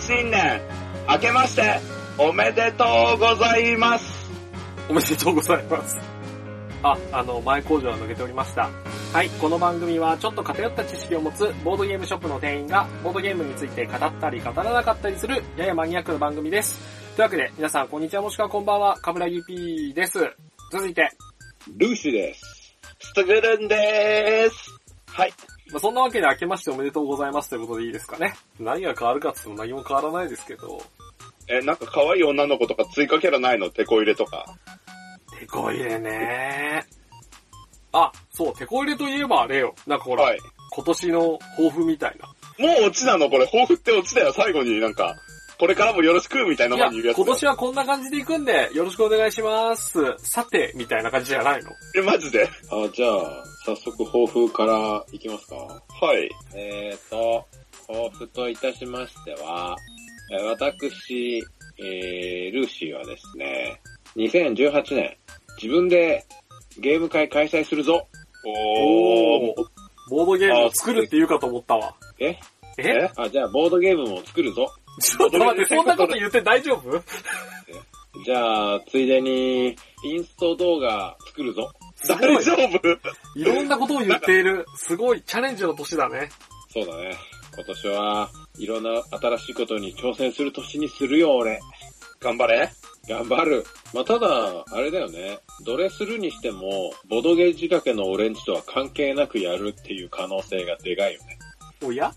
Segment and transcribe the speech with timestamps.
[0.00, 0.60] 新年、
[1.08, 1.80] 明けまして、
[2.18, 2.84] おめでと
[3.14, 4.30] うございます。
[4.88, 5.96] おめでとうございます。
[6.82, 8.68] あ、あの、前工場は抜けておりました。
[9.12, 16.80] はい、この番組はちょっと偏った知識を持つボードゲームショップの店員がボードゲームについて語ったり語らなかったりするややマニアックな番組です。
[17.14, 20.18] というわけで、皆さんこんにちはもしくはこんばんは、カブラギ P です。
[20.72, 21.08] 続いて、
[21.76, 22.55] ルーシーです。
[22.98, 24.70] ストグルンでーす。
[25.06, 25.32] はい。
[25.72, 28.34] まあ、そんなわけで明けましておめでとうございますということでいいですかね。
[28.60, 30.80] 何が変わるかって言っても何も変わらないですけど、
[31.48, 33.70] え、なんか可愛い女の子とか追加キャラないの？
[33.70, 34.46] テこ入れとか。
[35.38, 36.84] テコ入れね
[37.92, 39.74] あ、そう、テコ入れといえばあれよ。
[39.86, 40.38] なんかほら、はい。
[40.70, 42.26] 今年の抱負みたいな。
[42.58, 43.28] もうオチなの？
[43.30, 45.14] これ、抱負ってオチだよ、最後になんか。
[45.58, 47.16] これからもよろしく、みたいない前や、に言うやつ。
[47.16, 49.98] 今年はこんな感じで行くんで、よろしくお願いします。
[50.18, 52.44] さて、みたいな感じじゃないのえ、マジで？
[52.70, 55.56] あ、じゃあ、早速抱負からいきますか。
[55.56, 56.28] はい。
[56.54, 57.46] えーと、
[57.86, 59.76] 抱負といたしましては、
[60.32, 61.42] えー私、
[61.78, 63.80] えー、ルーシーはですね、
[64.16, 65.16] 2018年、
[65.60, 66.24] 自分で
[66.78, 68.06] ゲーム会開催するぞ。
[68.44, 69.54] おー。
[70.10, 71.96] ボードゲームを作るって言うかと思ったわ。
[72.18, 72.36] え？
[72.78, 73.10] え？
[73.16, 74.70] あ、じゃあ、ボードゲームも作るぞ。
[75.00, 77.02] ちょっと待って、そんなこと言って大丈夫？
[78.24, 81.70] じゃあ、ついでに、インスト動画作るぞ。
[82.08, 82.54] 大丈。
[82.54, 83.38] 夫？
[83.38, 84.64] いろんなことを言っている。
[84.76, 86.30] すごい、チャレンジの年だね。
[86.72, 87.14] そうだね。
[87.54, 91.60] 今年はいろんな新しいことに挑戦する年にするよ、俺。
[92.20, 92.70] 頑張れ。
[93.08, 93.64] 頑張る。
[93.94, 95.38] まあ、ただ、あれだよね。
[95.64, 101.38] どれするにしても、ボドゲ仕掛けのオレンジとは関係なくやるっていう可能性がでかいよね。
[101.84, 102.12] おや？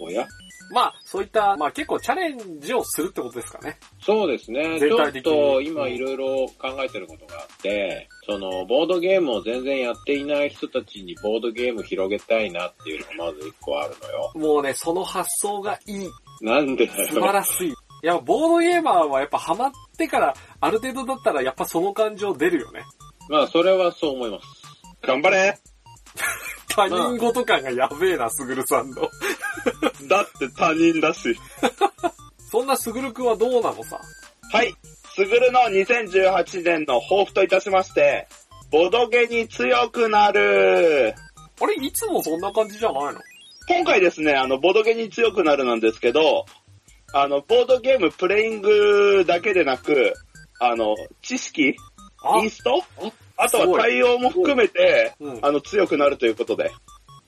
[0.00, 0.26] おや？
[0.72, 3.78] まあ、そういった、まあ結構チャレンジをするってことですかね。
[4.00, 4.80] そうですね。
[4.80, 6.26] ちょっと今いろいろ
[6.58, 14.32] 考えてることがあって、その、ボードゲームを全然やっていない人たちにボードゲーム広げたいなっていうのがまず一個あるのよ。
[14.34, 16.08] もうね、その発想がいい。
[16.40, 17.32] なんでだ素晴よ。
[17.32, 17.68] らしい。
[17.68, 22.82] いや、ボードゲーマーはやっぱハマってから、ある程度だったらやっぱその感情出るよね。
[23.28, 24.46] まあ、それはそう思います。
[25.02, 25.58] 頑張れ。
[26.74, 29.02] 他人事感がやべえな、すぐるさんの。
[30.08, 31.36] だって他人だし。
[32.50, 34.00] そんなすぐるくんはどうなのさ？
[34.52, 34.74] はい。
[35.14, 38.28] すぐるの2018年の抱負といたしまして、
[38.70, 41.14] ボドゲに強くなる。
[41.60, 43.20] あれ、いつもそんな感じじゃないの？
[43.68, 46.46] 今回ですね、あの、ボドゲに強くなるなんですけど、
[47.14, 50.14] あの、ボードゲームプレイングだけでなく、
[50.58, 51.76] あの、知識？
[52.24, 52.82] あインスト？
[53.42, 56.70] あとはい対応も含めて、うんあの、強くなるということで。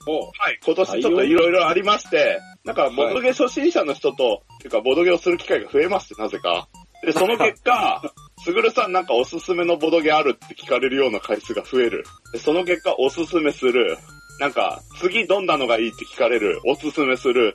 [0.06, 0.58] おはい。
[0.64, 6.68] 今年ちょっといろいろありまして、なんか、ボドゲ初心者の人と、っていうか、ボドゲをする機会が増えまして、なぜか。
[7.04, 8.02] で、その結果、
[8.44, 12.04] すぐるさんなんかおすすめのボドゲあるって聞かれるような回数が増える。
[12.32, 13.96] でその結果、おすすめする。
[14.40, 16.60] なんか、次どんなのがいいって聞かれる。
[16.66, 17.54] おすすめする。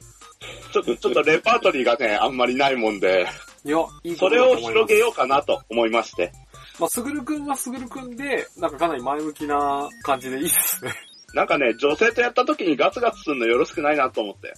[0.71, 3.27] ちょっと、 ちょっとレパートリーがね、あんまりないもんで、
[3.65, 4.55] いや、いいこそれを。
[4.55, 6.31] 広げようかなと思いまして。
[6.79, 10.93] まあ、すぐるくんはすぐるくんで、なんかかなり前向きな感じでいいですね。
[11.33, 14.53] なんかね、女性とやった時にガツガツするのよろしくないなと思って。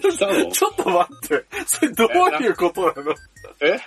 [0.02, 2.08] ちょっと待って、それどう
[2.42, 3.14] いうことなの？
[3.60, 3.78] え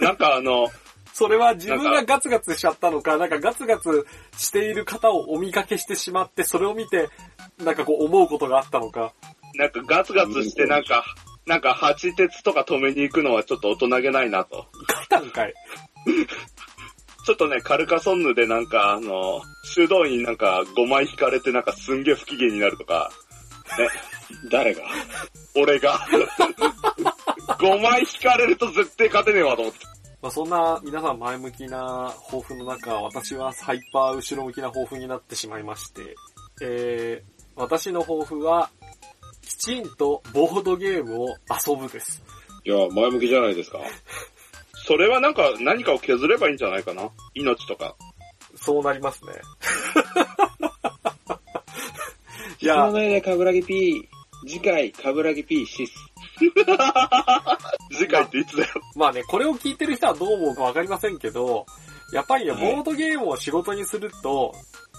[0.00, 0.68] なんかあの、
[1.12, 4.06] それは自分がガツガツしちゃったのか、なんかガツガツ
[4.36, 7.10] している方をお見かけしてしまって、それを見て、
[7.58, 9.12] なんかこう思うことがあったのか。
[9.54, 11.04] なんかガツガツしてなんか、
[11.44, 14.68] なんか八鉄とか止めに行くのはちょっと大人げないなと。
[14.86, 15.54] 勝ったんかい。
[17.28, 23.10] ちょっとね、カルカソンヌでなんかあの、修道院なんか5枚引かれてなんかすんげえ不機嫌になるとか、
[23.78, 23.86] ね、
[24.50, 24.82] 誰が？
[25.54, 25.98] 俺が？
[27.60, 29.80] 5枚引かれると絶対勝てねえわと思って。
[30.22, 36.16] まあ、そんな皆さん前向きな抱負の中、私はハイパー後ろ向きな抱負になってしまいまして、
[36.62, 38.70] えー、私の抱負は、
[39.42, 41.26] きちんとボードゲームを
[41.66, 42.22] 遊ぶです。
[42.64, 43.80] いや、前向きじゃないですか。
[44.88, 47.10] それはなんか何かを削ればいいんじゃないかな？
[47.34, 47.94] 命とか。
[48.56, 49.32] そうなりますね。
[52.60, 54.08] いや、ないで、カブラギ P。
[54.46, 55.92] 次回、カブラギ P シス。
[57.92, 58.68] 次回っていつだよ？
[58.96, 61.66] まあね、これを聞いてる人はどう思うかわかりませんけど、
[62.14, 64.54] やっぱりね、はいボードゲームを仕事にすると、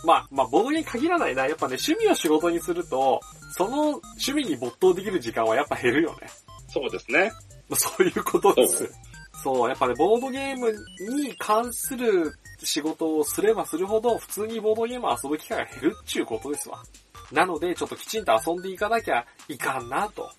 [0.05, 1.47] まあ、まあ、ボードゲームに限らないな。
[1.47, 3.21] やっぱね、趣味を仕事にすると、
[3.57, 6.29] その趣味に没頭できる時間はやっぱ減るよね。
[6.67, 7.31] そうですね。
[7.67, 8.93] まあそういうことです。
[9.43, 10.71] そう、やっぱね、ボードゲーム
[11.21, 12.33] に関する
[12.63, 16.83] 仕事をすればするほど、普通にボードゲームを遊ぶ機会が減るっちゅうことですわ。
[17.31, 20.29] なので、ちょっときちんと遊んでいかなきゃいかんなと。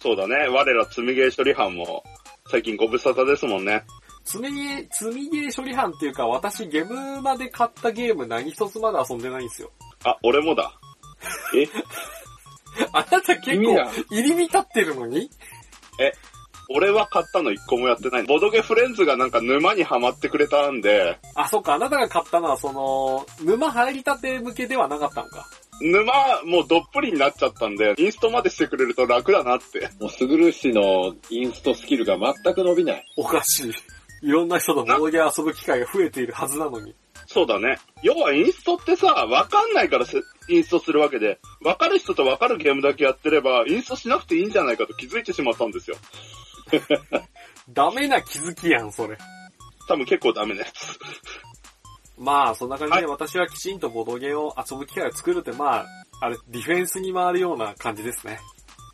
[0.00, 0.48] そうだね。
[0.48, 2.02] 我ら積みゲー処理班も
[2.50, 3.84] 最近ご無沙汰ですもんね。
[4.24, 9.70] 積みゲー、積みゲー処理班っていうか、私ゲームまで買ったゲーム何一つまだ遊んでないんですよ。
[10.04, 10.72] あ、俺もだ。
[11.54, 11.66] え？
[12.92, 13.74] あなた結構
[14.10, 15.30] 入り浸ってるのに？
[16.70, 18.24] 俺は買ったの一個もやってない。
[18.24, 25.46] ボドゲフレンズがなんか沼にはまってくれたんで、あ、そっか、あなたが買ったのはその、沼入りたて向けではなかったのか。
[25.80, 29.88] 沼もうどっぷりになっちゃったんで、インストまでしてくれると楽だなって。
[29.98, 33.04] もう、すぐるしのインストスキルが全く伸びない。
[33.16, 33.72] おかしい。
[34.20, 36.94] いろんな人とボードゲー遊ぶ機会が増えているはずなのに。
[37.26, 37.78] そうだね。
[38.02, 45.96] 要はインストってさ、わかんないからせインストするわけで、わかる人とわかるゲームだけやってれば、インストしなくていいんじゃないかと気づいてしまったんですよ。
[47.70, 49.18] ダメな気づきやん、それ。
[49.88, 50.98] 多分結構ダメなやつ。
[52.18, 55.86] まあ、そんな感じでは私はきちんとボードゲーを遊ぶ機会を作るって、まあ、
[56.20, 58.40] あれ、ディフェンスに回るような感じですね。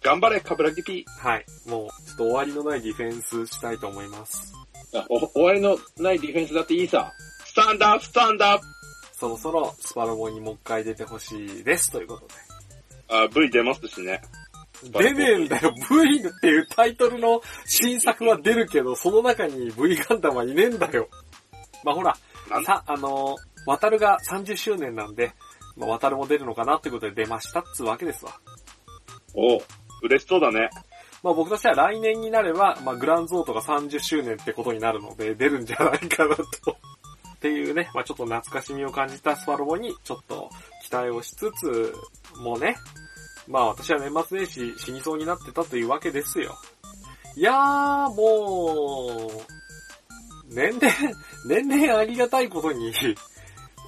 [0.03, 1.47] 頑張れ、カブラギピはい。
[1.67, 4.53] もう、ちょっと終わりのないディフェンスしたいと思います。
[4.95, 7.13] あお終わりのないディフェンスだっていいさ。
[7.47, 8.63] スタンダースタンダー
[9.13, 12.35] そろそろスパロボにもう一回出てほしいです、ということで。
[13.09, 14.21] あ、V 出ますしね。
[14.91, 15.73] 出ねえんだよ。
[15.91, 21.09] V っていうタイトルの新作は出るけど、その中に V ガンダムはいねえんだよ。
[21.85, 22.17] まあほら、
[22.65, 23.37] さ、あのー、
[23.67, 25.33] 渡るが30周年なんで、
[25.77, 28.33] まあ、渡るも出るのかなってことで出ましたっつうわけですわ。
[29.35, 29.61] おう
[30.03, 30.71] 嬉しそうだね。
[31.23, 36.43] まあ僕としては来年になれば、まあグランゾートが30周年ってことになるので出るんじゃないかなと。
[36.43, 40.51] っていうね、まあちょっと懐かしみを感じたスパロボにちょっと
[40.83, 41.95] 期待をしつつ、
[42.39, 42.77] もうね、
[43.49, 46.57] まあ私は年末年始死にそうになってたというわけですよ。
[47.37, 50.93] いやー、もう、年々、
[51.47, 52.93] 年々ありがたいことに、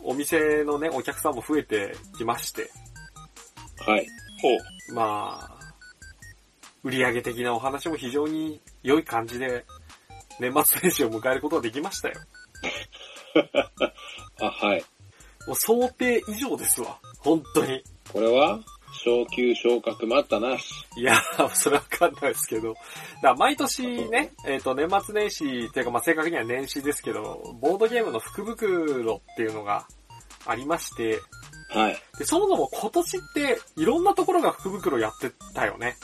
[0.03, 2.71] お店のね、お客さんも増えてきまして、
[3.79, 4.07] はい。
[4.43, 4.49] ほ
[4.91, 4.95] う。
[4.95, 5.57] まあ、
[6.83, 9.65] 売上的なお話も非常に良い感じで、
[10.41, 12.15] 年末年始を迎えることができましたよ。
[14.41, 14.85] あ、はい。
[15.47, 16.99] もう想定以上ですわ。
[17.19, 17.83] 本当に。
[18.13, 18.61] これは、
[19.07, 20.69] 昇級昇格待ったなし。
[20.97, 22.75] いやー、それはわかんないですけど。
[22.75, 22.81] だか
[23.23, 29.87] ら毎年ね、えっ、と、年末年始っていうか、まあ、正確には年始ですけど、ボードゲームの福袋っていうのが
[30.45, 31.21] ありまして、
[31.71, 31.97] はい。
[32.19, 35.97] で、そもそも今年っていろんなところが福袋やってたよね。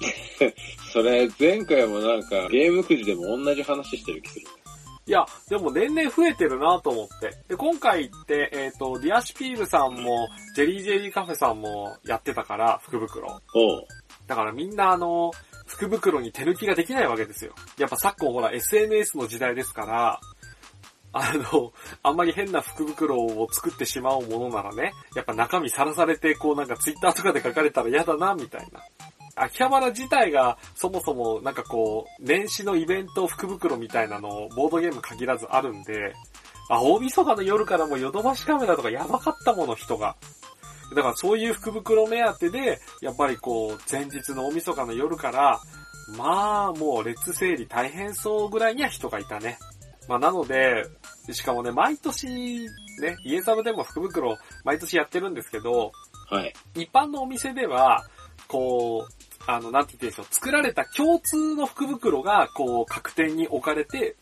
[0.92, 4.46] それ、前回もなんか、ゲームくじでも同じ話してる気する。
[5.10, 7.36] いや、でも年々増えてるなと思って。
[7.48, 13.40] で、今回って、えっ、と、ディアシピールさんも、ジェリージェリーカフェさんもやってたから、福袋。
[14.28, 15.32] だからみんなあの、
[15.66, 17.54] 福袋に手抜きができないわけですよ。
[17.76, 20.20] やっぱ昨今ほら SNS の時代ですから、
[21.12, 21.72] あの、
[22.04, 28.80] あんまり変な福袋を作ってしまうものならね、やっぱ中身さらされて、こうなんかツイッターとかで書かれたら嫌だな、みたいな。
[29.42, 36.14] 秋葉原自体がそもそもなんかこう、年始のイベント福袋みたいなのボードゲーム限らずあるんで、
[36.68, 40.16] あ、大晦日の夜からもヨドバシカメラとかやばかったもの、人が。
[40.94, 45.60] だからそういう福袋目当てで、やっぱりこう、前日の大晦日の夜から、
[46.16, 49.58] まあもう列整理大変そうぐらいには人がいたね。
[50.08, 50.84] まあなので、
[51.32, 52.66] しかもね、毎年、ね、
[53.24, 55.92] 家サブでも福袋毎年やってるんですけど、
[56.28, 56.52] はい。
[56.74, 58.04] 一般のお店では、
[58.48, 64.16] こう、あの、なんて言っていいんでしょう、作られた共通の福袋が、こう、各店に置かれて、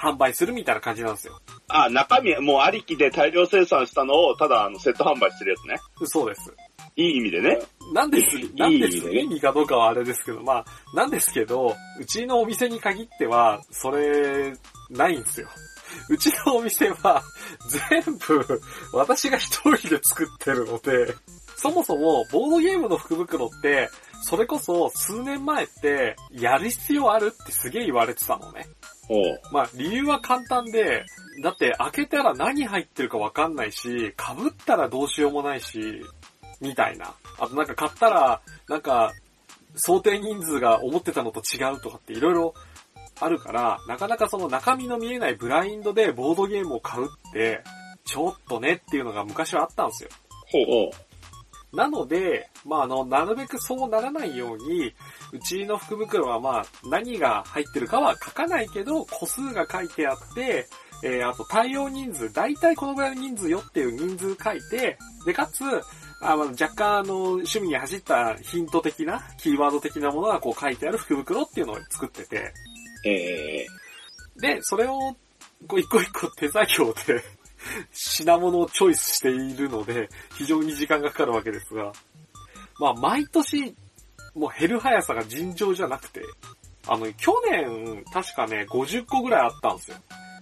[0.00, 1.40] 販売するみたいな感じなんですよ。
[1.68, 6.06] あ、中身、もうありきで大量生産したのを、ただあの、セット販売してるやつね。
[6.06, 6.52] そうです。
[6.96, 7.58] いい意味でね。
[7.92, 14.54] なんです、なんです、いい意味でね意味かどうかはあれですけど、まあ、なんですけど、うちのお店に限っては、それ、
[14.90, 15.48] ないんですよ。
[16.08, 17.22] うちのお店は、
[17.92, 18.60] 全部、
[18.92, 21.14] 私が一人で作ってるので、
[21.56, 23.88] そもそも、ボードゲームの福袋って、
[24.22, 28.66] それこそ数年前って、やる必要あるってすげえ言われてたのね。
[29.08, 29.40] おう。
[29.52, 31.04] まあ、理由は簡単で、
[31.42, 34.14] だって開けたら何入ってるかわかんないし、被っ
[34.64, 36.02] たらどうしようもないし、
[36.60, 37.14] みたいな。
[37.38, 39.12] あとなんか買ったら、なんか、
[39.76, 42.54] 想定人数が思ってたのと違うとかっていろいろ
[43.20, 47.62] あるから、なかなかその中身の見えないブラインドでボードゲームを買うって、
[48.04, 50.10] ちょっとねっていうのが昔はあったんですよ。
[50.52, 50.64] ほう。
[50.68, 50.90] おう。
[51.74, 54.92] なので、まあ、あの、なるべくそうならないように、
[55.32, 60.66] うちの福袋はまあ、何が入ってるかは書かないけど、個数が書いてあって、
[61.02, 65.64] えー、あと対応人数、だいたいこのぐらいの人数よっていう人数書いて、で、かつ、
[66.22, 72.52] あまあ、若干あの、趣味に走ったヒント的な、キーワード的なものがこう書いてある福袋っていうのを作ってて、
[73.04, 73.66] え
[74.40, 75.14] で、それを、
[75.66, 77.22] こう一個一個手作業で
[77.92, 81.92] 品物をチョイスしているので、非常に時間がかかるわけですが、
[82.78, 83.74] まあ、毎年、
[84.34, 86.22] もう減る速さが尋常じゃなくて、
[86.86, 89.96] あの、去年、確かね、50個ぐらいあったんですよ。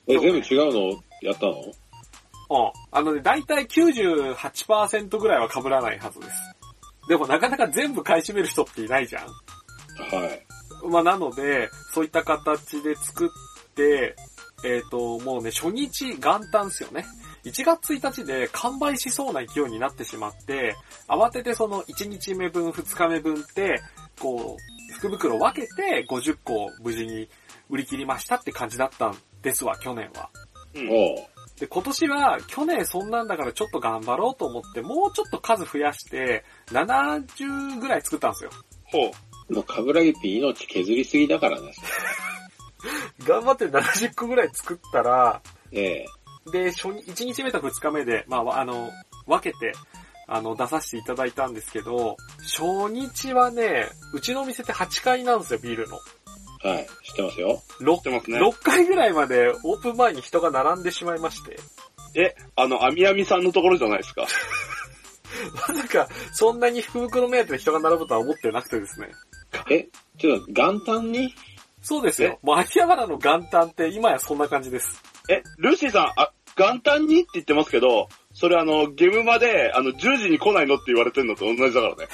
[0.09, 1.03] ー、え、全部違うの？
[1.23, 1.53] やったの？
[1.53, 2.73] うん。
[2.91, 6.33] あのね、だいたい98%ぐらいは被らないはずです。
[7.09, 9.27] でもなかなか全部買い占める人っていないじゃん。
[9.27, 10.47] はい。
[10.89, 14.17] まあ、なので、そういった形で作って、
[14.65, 17.05] えっ、と、もうね、初日元旦ですよね。
[17.45, 20.77] 1月1日で完売しそうな勢いになってしまって、
[21.09, 23.81] 慌ててその1日目分、2日目分って、
[24.21, 27.29] こう、福袋分けて50個無事に
[27.69, 30.31] 売り切りましたって感じだったんですわ、去年は。
[30.75, 30.89] うん。
[31.59, 38.51] で、今年は去年そんなんだからちょっと頑張ろうと思って、もうちょっと数増やして、70ぐらい作ったんですよ。
[38.85, 39.11] ほ
[39.49, 39.55] う。
[39.55, 41.73] もう、カブラギピー命削りすぎだからね。
[43.27, 46.07] 頑張って70個ぐらい作ったら、ええ。
[46.51, 48.91] で、初日、1日目と2日目で、まあ、あの、
[49.27, 49.73] 分けて、
[50.27, 55.97] あの、出させていただいたんですけど、初日はね、うちのお店って8階なんですよ、ビールの。
[56.65, 56.87] はい。
[57.05, 57.63] 知ってますよ。
[57.81, 61.59] 6, ってますね6階ぐらいまでオープン前に人が並んでしまいまして、
[62.15, 64.27] え、あの、アミアミさんのところじゃないですか？
[65.69, 69.11] まさか、そんなに福袋目当てで人が並ぶとは思ってなくてですね。
[69.71, 71.35] え、ちょっと、元旦に
[71.83, 72.39] そうですよ。
[72.43, 75.03] もう秋葉原の元旦って今やそんな感じです。
[75.29, 82.09] え、ルーシーさん、あ、元旦にって言ってますけど、それあの、ゲームまで、あの、10時に来ないのって言われてんのと同じだからね。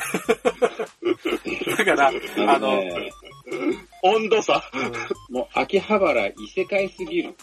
[1.77, 3.13] だから、あの、ね
[4.03, 4.63] 温度差。
[4.75, 7.35] うんもう、秋葉原異世界すぎる。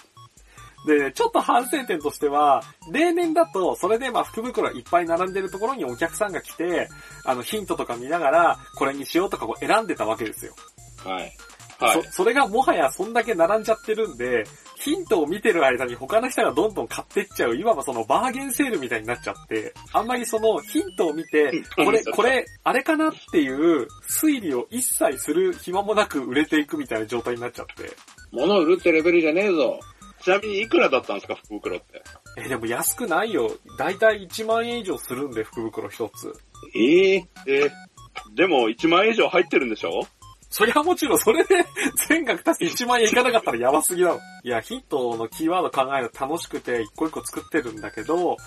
[0.86, 6.89] で、ちょっと反省点としては、例年だと、それでまあ福袋いっぱい並んでるところにお客さんが来て、
[7.25, 10.53] あのヒントとか見ながら、これにしようとかこう選んでたわけですよ。
[11.03, 11.32] はい。
[11.79, 12.03] はい。
[12.03, 14.46] そそれがもはやそんだけ並んじゃってるんで、
[14.77, 27.91] ヒントを見てる間に他の人がどんどん買ってっちゃう、いわばそのバーゲンセールみたいになっちゃって、あんまりそのヒントを見て、これ、これ、あれかなっていう推理を一切する暇もなく売れていくみたいな状態になっちゃって。
[28.32, 29.79] 物売るってレベルじゃねえぞ。
[30.22, 32.01] ちなみにいくらだったんですか、福袋って。
[32.38, 33.51] え、でも安くないよ。
[33.77, 36.34] だいたい1万円以上するんで、福袋一つ。
[36.75, 37.72] えええ
[38.34, 40.08] でも1万円以上入ってるんでしょ？
[40.58, 41.66] そりゃもちろんそれで
[42.08, 44.22] 全額足して1万円いかなかったらやばすぎだろ。
[44.42, 48.38] いや、ヒントのキーワード考えるの楽しくて一個一個作ってるんだけど、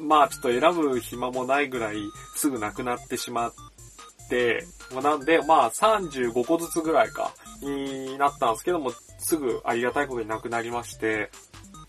[0.00, 1.98] まあちょっと選ぶ暇もないぐらい
[2.34, 3.52] すぐなくなってしまっ
[4.28, 11.30] て、もうなんで、まあ35個ずつぐらいか、になったんですけども、すぐありがたいことになくなりまして、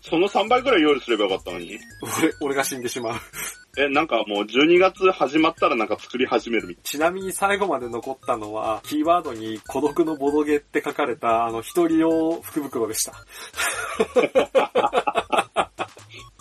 [0.02, 1.80] その3倍ぐらい用意すればよかったのに。
[2.20, 3.20] 俺、俺が死んでしまう。
[3.80, 6.82] え、なんかもう12月始まったらなんか作り始めるみたい。
[6.82, 13.12] ちなみに最後まで残ったのは、キーワードに孤独のボドゲって書かれた、あの、一人用福袋でした。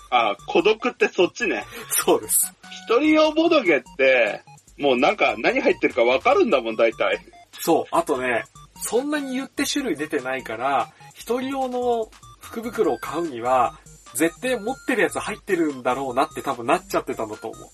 [0.09, 1.63] あ、孤独ってそっちね。
[1.91, 2.55] そうです。
[2.87, 4.41] 一人用ボドゲって、
[4.79, 7.19] もうなんか何入ってるかわかるんだもん、大体。
[7.51, 7.85] そう。
[7.91, 8.45] あとね、
[8.81, 13.77] そんなに言って種類出てないから、一人用の福袋を買うには、
[14.13, 17.69] 絶対持ってるやつ入ってるんだろうなって多分なっちゃってたんだと思う。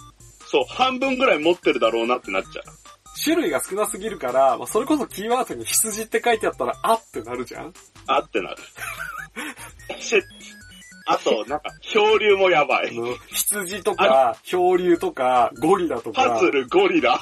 [0.46, 2.64] そう、半分ぐらい持ってるだろうなってなっちゃう。
[3.24, 7.74] 種類が少なすぎるから、まあ、それこそキーワードに羊って書いてあったら、あってなるじゃん
[8.08, 8.58] あってなる。
[11.06, 12.92] あと、なんか、漂流もやばい。
[13.28, 17.20] 羊とか、漂流とか、ゴリラとかパズ、ル、ゴリラ。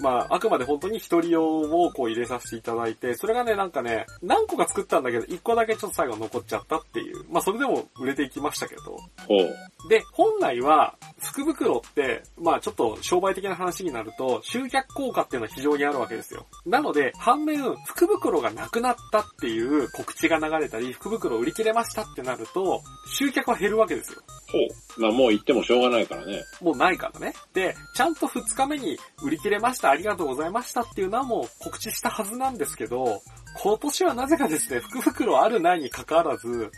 [0.00, 7.24] まあ、あくまで本当に一人用をこう入れさせていただいて、それがね、なんかね、何個か作ったんだけど、一個だけちょっと最後残っちゃったっていう。
[7.30, 8.82] まあ、それでも売れていきましたけど。
[8.82, 9.88] ほう。
[9.88, 16.46] で、本来は、福袋って、まあちょっと商売的な話になると、集客効果っていうのは非常にあるわけですよ。
[16.66, 24.22] なので、反面、福袋がなくなったっていう告知が流れたり、福袋売り切れましたってなると、集客は減るわけですよ。
[24.50, 24.58] ほ
[24.98, 25.00] う。
[25.00, 26.42] まあもう言ってもしょうがないからね。
[26.60, 27.34] もうないからね。
[27.54, 33.22] で、ちゃんと2日目に売り切れました、ありがとうございましたっていうのはもう告知したはずなんですけど、
[33.62, 36.70] 今年はなぜかですね、福袋あるないに関わらず、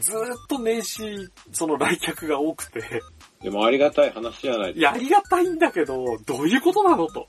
[0.00, 3.02] ずーっと年始、その来客が多くて、
[3.42, 7.26] でもありがたい話じゃないいや、ありがたいんだけど、どういうことなのと。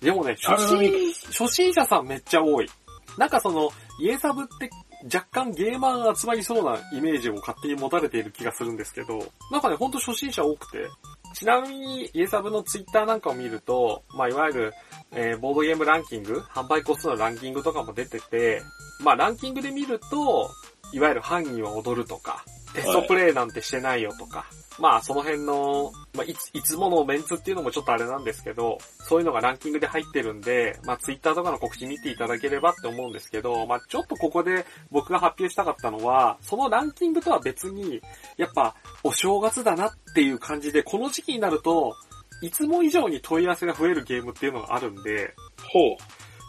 [0.00, 2.68] でもね、初心、初心者さんめっちゃ多い。
[3.16, 4.68] なんかその、イエサブって
[5.12, 9.18] 若干ゲーマーが集まりそうなイメージを勝手に持たれている気がするんですけど、
[9.50, 10.88] なんかね、ほんと初心者多くて。
[11.34, 14.72] ちなみに、イエサブのツイッターなんかを見ると、まあ、いわゆる、
[15.12, 18.62] えーボードゲームランキング、販売個数のランキングとかも出てて、
[19.00, 20.50] まあ、ランキングで見ると、
[20.92, 24.46] いわゆる犯人は踊るとか、テストプレイなんてしてないよとか、
[24.78, 38.00] まあその辺の、まあいつ、いつものメンツっていうのもちょっとあれなんですけど、そういうのがランキングで入ってるんで、まあツイッターとかの告知見ていただければって思うんですけど、まあちょっとここで僕が発表したかったのは、そのランキングとは別に、
[38.36, 41.94] やっぱお正月だなっていう感じで、この時期になると、
[42.42, 45.34] いつも以上に問い合わせが増えるゲームっていうのがあるんで、
[45.72, 45.96] ほう。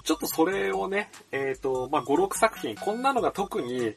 [0.03, 3.95] ちょっとそれをね、えっ、と、まあ、5、6作品、こんなのが特に、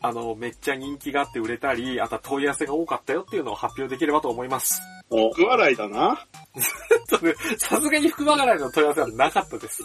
[0.00, 4.80] あの、めっちゃ人気があって売れたり、あとは問い合わせが多かったよっていうのを発表できればと思います。
[5.10, 6.26] お、福笑いだな。
[7.58, 9.82] さすがに福間がないの問い合わせはなかったです。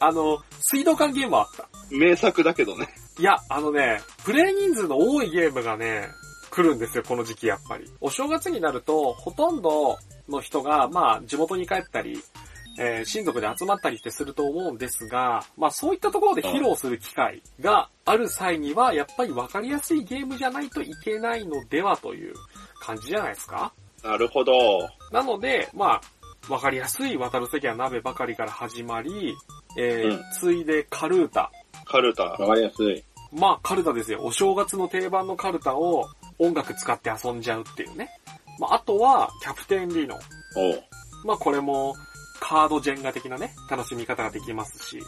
[0.00, 1.68] あの、水道管ゲームはあった。
[1.90, 2.88] 名作だけどね。
[3.18, 6.08] いや、あのね、プレイ人数の多いゲームがね、
[6.50, 7.84] 来るんですよ、この時期やっぱり。
[8.00, 9.98] お正月になると、ほとんど
[10.28, 12.22] の人が、まあ、地元に帰ったり、
[12.78, 22.34] えー親族で集まったりってすると思うんですが、まあそういったところで披露する機会がある際には、やっぱりわかりやすいゲームじゃないといけないのではという
[22.80, 23.72] 感じじゃないですか？
[24.02, 24.88] なるほど。
[25.12, 26.00] なので、ま
[26.48, 29.34] あ、わかりやすい渡る席は鍋ばかりから始まり、
[29.78, 31.50] えーうんついでカルータ。
[31.86, 32.24] カルタ。
[32.24, 33.02] わかりやすい。
[33.32, 34.20] まあ、カルタですよ。
[34.22, 36.06] お正月の定番のカルタを
[36.38, 38.10] 音楽使って遊んじゃうっていうね。
[38.60, 40.16] まあ、あとは、キャプテンリノ。
[40.56, 40.84] おう。
[41.24, 41.96] まあ、これも、
[42.46, 44.98] カードジェンガ的なね、楽しみ方ができますし。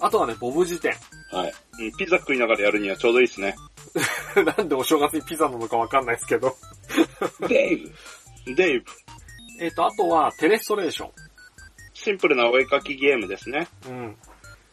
[0.00, 0.94] あとはね、ボブ辞典。
[1.30, 1.52] はい。
[1.80, 3.54] うん、ピザ食いながらやるにはちょうどいいですね。
[4.56, 6.56] なんでお正月にピザなのかわかんないですけど。
[7.46, 8.86] デイブデイブ。
[9.60, 11.10] えっと、あとは、テレストレーション。
[11.92, 13.68] シンプルなお絵描きゲームですね。
[13.86, 14.16] うん。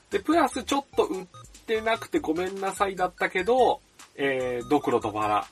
[0.10, 1.26] で、プラスちょっと売っ
[1.68, 3.82] てなくてごめんなさいだったけど、
[4.16, 5.48] えー、ドクロとバラ。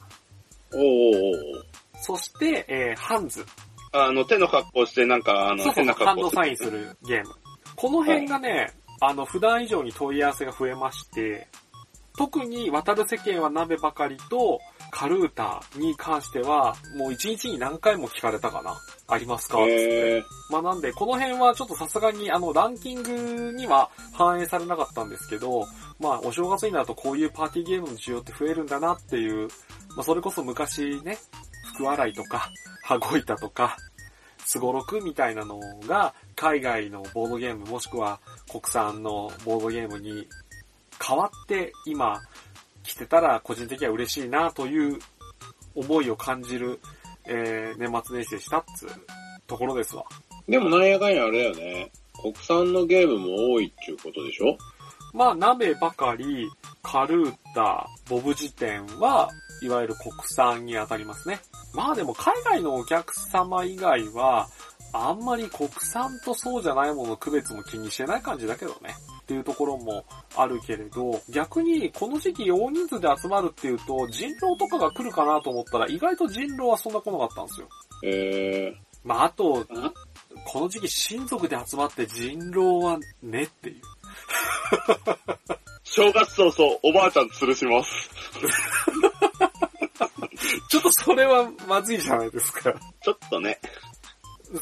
[0.73, 1.65] おうおうおう
[1.99, 3.45] そして、えー、ハンズ。
[3.91, 7.35] あの、手の格好してなんか、あの、変なハンド格好サインするゲーム。
[7.75, 11.47] この辺がね、あの、普段以上に問い合わせが増えまして、
[12.17, 18.75] 特に渡る世間は鍋ばかりと、カルータに関しては、もう一日に何回も聞かれたかな。
[19.07, 19.57] ありますか？
[19.57, 20.23] つって。
[20.49, 25.67] まあなんで、この辺はちょっとさすがに、あの、ランキングには反映されなかったんですけど、
[25.99, 29.47] まあ、お正月になるとこういうパーティーゲームの需要って増えるんだなっていう、
[29.95, 31.17] まあ、それこそ昔ね、
[31.73, 32.49] 福洗いとか、
[32.83, 33.77] 羽子板とか、
[34.45, 38.19] すごろくみたいなのが、海外のボードゲームもしくは
[38.49, 40.27] 国産のボードゲームに
[41.05, 42.19] 変わって今
[42.83, 44.99] 来てたら個人的には嬉しいなという
[45.75, 46.79] 思いを感じる、
[47.25, 48.89] えー、年末年始でしたっつう
[49.47, 50.05] ところですわ。
[50.47, 51.91] でもなんやかんやあれだよね。
[52.21, 54.57] 国産のゲームも多いっていうことでしょ？
[55.13, 56.47] まあ、鍋ばかり、
[56.83, 59.29] カルータ、ボブ辞典は、
[59.61, 61.39] いわゆる国産に当たりますね。
[61.73, 64.47] まあでも海外のお客様以外は、
[64.93, 68.95] あんまり国産とそうじゃないものの区別も気にしてない感じだけどね。
[69.21, 70.05] っていうところも
[70.37, 77.67] あるけれど、逆にこの時期大人数で集まるっていうと、人狼とかが来るかなと思ったら、意外と人狼はそんな来なかったんですよ。
[78.03, 79.93] えまああとあ、
[80.45, 83.81] この時期親族で集まって人狼はねっていう。
[85.83, 88.09] 正月早々、おばあちゃん吊るします。
[90.69, 92.73] ちょっとそれはまずいじゃないですか。
[93.01, 93.59] ちょっとね。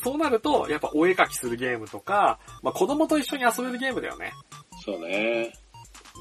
[0.04, 4.34] そうなると、やっぱお絵描きするゲームとか、まあ子供と一緒に遊べるゲームだよね。
[4.82, 5.54] ー、そうね。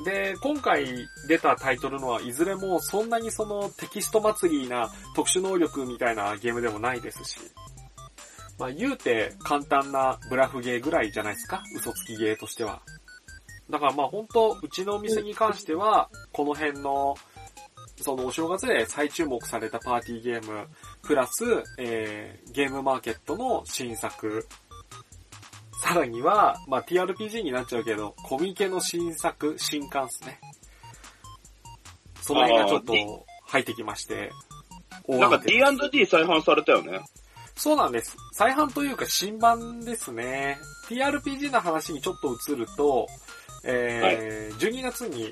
[0.04, 0.84] で、今回
[1.28, 7.38] 出たタイトルのはいずれもそんなにそのテキスト祭りな特殊能力みたいなゲームでもないですし、
[8.58, 11.62] まあ言うて簡単なブラフゲーぐらいじゃないですか？
[11.76, 12.82] 嘘つきゲーとしては。
[13.70, 17.14] だからまあ本当うちのお店に関しては、この辺の、
[17.96, 20.66] そのお正月で再注目されたパーティーゲーム、
[21.02, 21.44] プラス、
[21.78, 24.46] えー、ゲームマーケットの新作、
[25.82, 30.40] さらには、まあ、TRPG になっちゃうけど、コミケの新作、新刊っすね。
[32.22, 32.94] その辺がちょっと
[33.46, 34.30] 入ってきまして、
[35.06, 37.00] 大なんか D&D 再販されたよね。
[37.56, 38.16] そうなんです。
[38.32, 40.58] 再販というか新版ですね。
[40.88, 43.06] TRPG の話にちょっと移ると、
[43.62, 45.30] えー12月に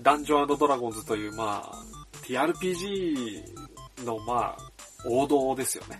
[0.00, 1.89] ダンジョンドラゴンズという、まあ、
[2.30, 4.58] TRPG の、まあ、
[5.04, 5.98] 王道ですよね。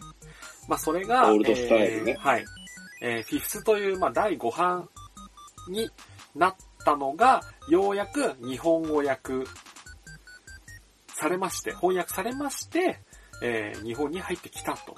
[0.68, 2.44] まあ、それが、オールドスタイルねえーはい。
[3.02, 4.88] えーフィフスという、まあ、第5版
[5.68, 5.90] に
[6.36, 9.44] なったのが、ようやく日本語訳
[11.08, 13.00] されまして、翻訳されまして、
[13.42, 14.94] えー日本に入ってきたと。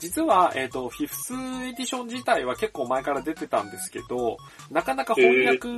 [0.00, 4.36] 実は、えっ、と、フィフスエディション自体は結構前から出てたんですけど、
[4.70, 5.68] なかなか翻訳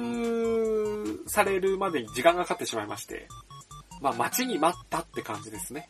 [1.27, 3.29] されるまでに時間がかかってしまいまして、
[4.05, 5.89] まあ待ちに待ったって感じですね。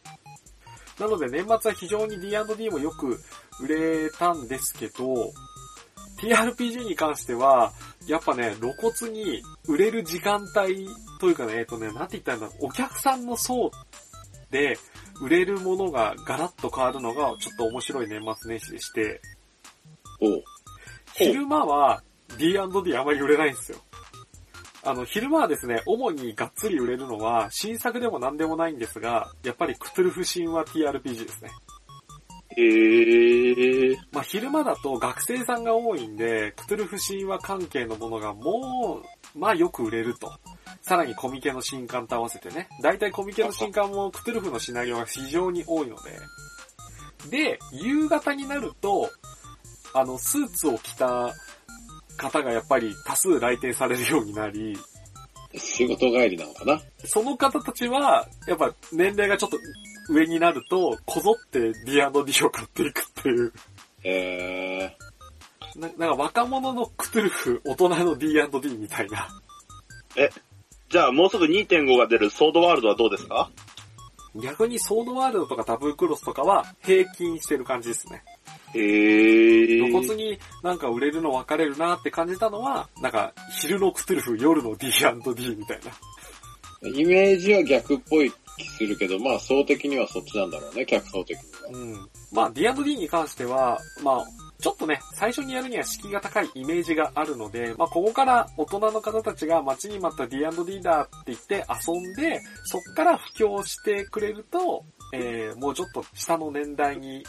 [1.00, 3.20] なので年末は非常に D&D もよく
[3.61, 5.33] 売れたんですけど、
[6.18, 7.72] TRPG に関しては、
[8.07, 10.88] やっぱね、露骨に売れる時間帯
[11.20, 13.72] というかね、えっ、とね、なんて言ったらいいんだろう、お客さんの層
[14.50, 14.79] で
[15.20, 19.20] 売れるものがガラッと変わるのがちょっと面白い年末年始でして、
[20.20, 20.44] おう。
[21.14, 22.03] 昼間は
[22.38, 23.79] D&D あまり売れないんですよ。
[24.85, 31.51] あの、昼間はですね、主にがっつり売れるのは、新作でも何でもないんですが、やっぱりクトゥルフ神話 TRPG ですね。
[32.57, 33.97] えー。
[34.12, 39.03] まあ、昼間だと学生さんが多いんで、クトゥルフ神話関係のものがも
[39.35, 40.33] う、まあよく売れると。
[40.83, 42.68] さらにコミケの新刊と合わせてね。
[42.83, 46.11] 大体コミケの新刊もクトゥルフのシナリオが非常に多いので、
[47.31, 49.11] で、夕方になると、
[49.94, 51.33] あの、スーツを着た
[52.16, 54.77] 方がやっぱり多数来店されるようになり、
[55.57, 56.81] 仕事帰りなのかな？
[57.05, 59.59] その方たちは、やっぱ年齢がちょっと
[60.11, 63.53] 上になると、こぞって D&D を買っていくっていう。
[64.05, 64.96] え
[65.77, 69.29] ななんか若者のクトゥルフ、大人の D&D みたいな。
[70.88, 73.50] じゃあもうすぐ2.5が出るソードワールドはどうですか？
[74.42, 78.24] 逆にソードワールドとかタブークロスとかは平均してる感じですね。
[78.74, 79.66] へー。
[79.87, 85.92] 露骨になんか売れるの分かれるなって感じたのは、なんか昼のクトゥルフ、夜の D&D みたいな。
[86.88, 91.80] ー、イメージは逆っぽい気するけど、まあ層的にはそっちなんだろうね、客層的には。
[91.80, 92.08] うん。
[92.32, 94.26] まあ D&D に関しては、まあ、
[94.60, 107.24] ちょっとね、最初にやるには敷居が高いイメージがあるので、まあここから大人の方たちが待ちに待った D&D だって言って遊んで、そっから布教してくれると、えー、もうちょっと下の年代に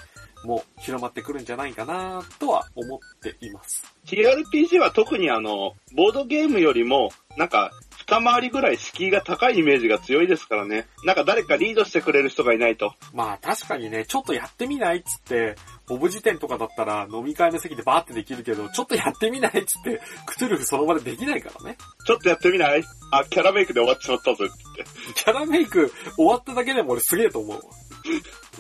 [0.45, 3.84] も広まってくるんじゃないかなとは思っています。
[4.05, 7.71] TRPG は特にあの、ボードゲームよりも、なんか、
[8.08, 10.88] 二回りぐらい敷居が高いイメージが強いですからね。
[11.05, 12.93] なんか誰かリードしてくれる人がいないと。
[13.13, 15.55] まあ確かにね、ちょっとやってみないっつって、
[15.88, 21.77] ボブ辞典とかだったら飲み会の席でバーってできるけど、ちょっとやってみないっつって、クトゥルフその場でできないからね。
[22.05, 22.84] ちょっとやってみない？
[23.12, 25.23] あ、キャラメイクで終わっちまったぞって言って。
[25.23, 27.63] キャラメイク終わっただけでも俺すげえと思うわ。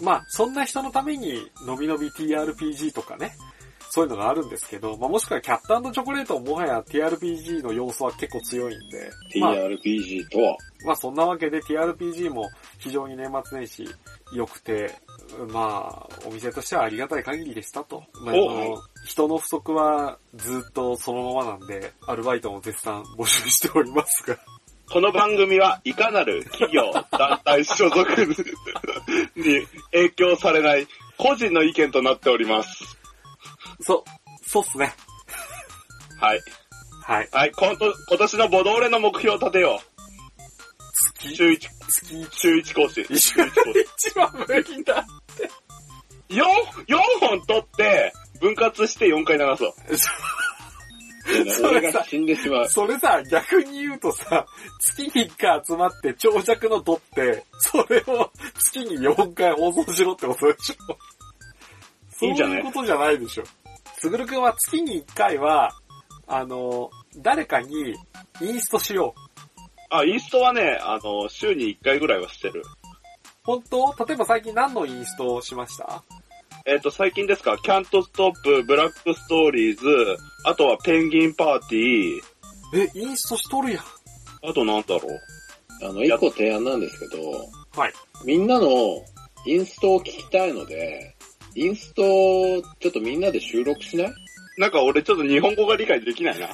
[0.01, 3.35] まあ、そんな人のために、のびのび TRPG とかね、
[3.95, 13.87] そういうのがあるんですけど、まあもしくはキャットチョコレートももはや TRPG の要素は結構強いんで、まあ、TRPG とは、まあそんなわけで TRPG も非常に年末年始
[14.33, 14.93] 良くて、
[15.49, 18.03] まあ、お店としてはありがたい限りでしたと。
[18.21, 24.37] まあ、の人の不足はずっとそのままなんで、アルバイトも絶賛募集しておりますが。
[24.87, 28.05] この番組はいかなる企業、団体、所属
[29.35, 30.87] に影響されない
[31.17, 32.97] 個人の意見となっております。
[33.81, 34.03] そ、
[34.45, 34.93] そうっすね。
[36.19, 36.39] はい。
[37.03, 37.29] はい。
[37.31, 39.95] はい、今年今年のボドーレの目標を立てよう。
[41.19, 43.01] 月、週1、月週1講師。
[43.01, 44.09] 一週1講師。
[44.09, 45.05] 一番無理だ。
[46.29, 46.41] 4、
[46.87, 49.73] 4本取って、分割して4回流そう。
[51.25, 52.69] それさ俺が死んでしまう。
[52.69, 54.45] それさ、逆に言うとさ、
[54.79, 60.97] 月に1回集まって長尺の取って、それを月に4回放送しろってことでしょ。
[62.11, 63.43] そういうことじゃないでしょ。
[63.97, 65.71] すぐるくんは月に1回は、
[66.27, 67.95] あの、誰かに
[68.41, 69.19] インストしよう。
[69.89, 72.63] あ、インストはね、あの、週に1回ぐらいはしてる。
[73.43, 73.93] 本当？
[74.05, 76.03] 例えば最近何のインストをしました？
[76.67, 79.85] えっ、と、最近ですか、キャントストップ、ブラックストーリーズ、
[80.45, 82.21] あとはペンギンパーティー、
[82.73, 83.83] え、インストしとるやん。
[84.49, 85.85] あとなんだろう？
[85.87, 87.21] あの、一個提案なんですけど、
[87.79, 87.93] はい。
[88.25, 88.67] みんなの
[89.45, 91.15] インストを聞きたいので、
[91.53, 94.13] インストをちょっとみんなで収録しない？
[94.57, 96.49] なんか俺ちょっと日本語が理解できないな。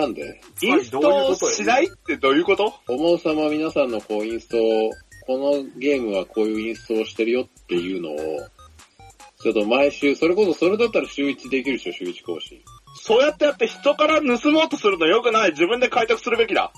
[0.00, 0.40] なんで？
[0.62, 2.74] インストしないってどういうこと？
[2.88, 4.90] 思う様皆さんのこうインストを、
[5.26, 8.48] このゲームはこういうインストをしてるよっていうのを、
[9.44, 12.64] ちょっと毎週、それこそそれだったら週1できるでしょ、週1講師。
[13.02, 15.50] そうやってやって人から盗もうとするの良くない。
[15.50, 16.72] 自分で開拓するべきだ。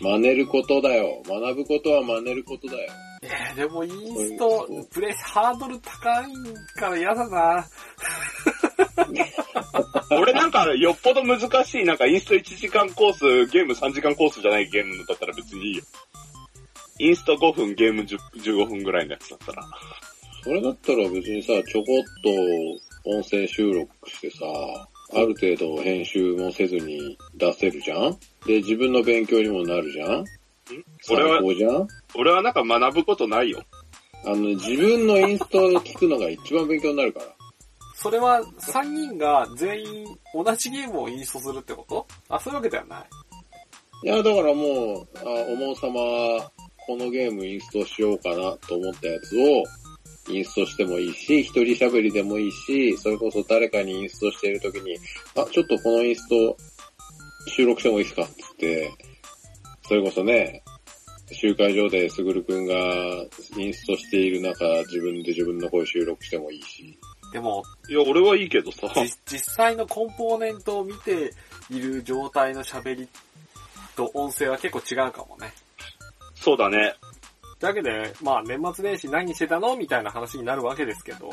[0.00, 1.22] 真似ることだよ。
[1.24, 2.90] 学ぶことは真似ることだよ。
[3.22, 6.32] えー、でもインスト、プレイ、ハードル高い
[6.74, 7.64] から嫌だな。
[10.10, 15.84] 俺なんかよっぽど難しい、なんかインスト1時間コース、ゲーム3時間コースじゃないゲームだったら別にいいよ。
[16.98, 19.62] インスト5分、ゲーム10 15分ぐらいのやつだったら。
[20.42, 24.44] それだったら別にさ、ちょこっと音声収録してさ、
[25.12, 28.16] ある程度編集もせずに出せるじゃん？
[28.46, 30.24] で、自分の勉強にもなるじゃん？
[31.10, 31.88] 俺は最高じゃん？
[32.14, 33.62] 俺はなんか学ぶことないよ。
[34.24, 37.26] あの、自分のインストを聞くのが一番勉強になるから。
[37.94, 42.06] それは3人が全員同じゲームをインストするってこと？
[42.28, 43.08] あ、そういうわけではない。
[44.04, 45.22] いや、だからもう、あ
[45.52, 46.50] 思う様、
[46.86, 49.64] このゲームインストしようかなと思ったやつを、
[50.36, 54.96] インストしてもいいし、一人喋りでもいいし、それこそ誰かにインストしているときに、
[55.36, 56.56] あ、ちょっとこのインスト
[57.48, 58.22] 収録してもいいですか？
[58.22, 58.92] って言って、
[59.88, 60.62] それこそね、
[61.32, 62.74] 集会場ですぐるくんが
[63.56, 66.98] インストしている中、自分で自分の声収録してもいいし。
[67.32, 68.88] でも、いや、俺はいいけどさ。
[68.94, 71.32] じ実際のコンポーネントを見て
[71.70, 73.08] いる状態の喋り
[73.94, 75.52] と音声は結構違うかもね。
[76.34, 76.94] そうだね。
[77.60, 79.76] というわけで、まあ年末年始何してたの？
[79.76, 81.30] みたいな話になるわけですけど、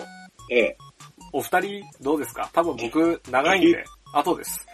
[0.51, 0.77] ええ。
[1.31, 2.49] お二人どうですか？
[2.53, 4.67] 多分僕長いんで、後です。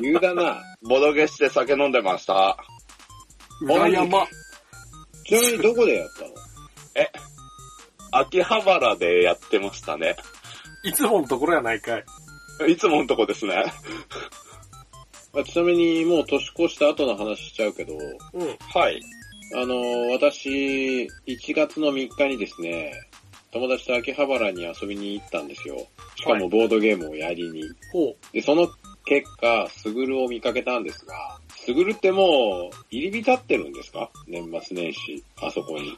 [0.00, 0.62] 言うだな。
[0.82, 2.56] ボドゲして酒飲んでました。
[3.62, 4.26] 裏山。
[5.24, 6.30] ちなみにどこでやったの？
[8.12, 10.16] 秋葉原でやってましたね。
[10.84, 12.04] いつものところやないかい。
[12.72, 13.64] いつものとこですね。
[15.32, 17.94] まあちなみにもう年越した後の話しちゃうけど、
[18.34, 18.56] うん。
[18.74, 19.00] はい。
[19.52, 22.92] あのー私、1月の3日にですね、
[23.52, 25.88] 友達と秋葉原に遊びに行ったんですよ。
[26.16, 27.62] しかもボードゲームをやりに。
[27.92, 28.68] ほで、その
[29.04, 34.10] 結果、スグルを見かけたんですが、スグルってもう、入り浸ってるんですか？
[34.28, 35.96] 年末年始、あそこに。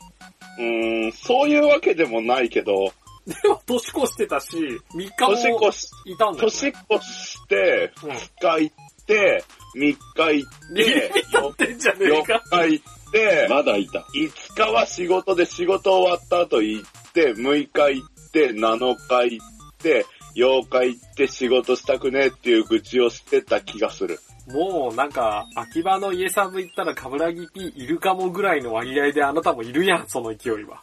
[0.59, 2.87] うーん、そういうわけでもないけど、
[3.27, 3.31] う。
[3.31, 6.51] でも年越してたし、3日年も越し、いたんだよ、ね。
[6.53, 8.11] 年越して、うん。
[8.11, 9.45] 2日行って、
[9.77, 12.43] 3日行って、やってんじゃねえ4か。
[12.67, 13.02] 日行って、
[13.49, 14.01] まだいた。
[14.15, 19.47] 5日は仕事で仕事終わった後行って、6日行って、7日行っ
[19.79, 24.19] て、8日行って仕事したくねえっていう愚痴をしてた気がする。
[24.49, 30.83] もうなんか、秋葉の家サブ行ったらカブラギ P いるかもぐらいの割合であなたもいるやん、その勢いは。